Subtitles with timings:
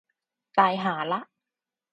[0.57, 1.19] ตายห่าละ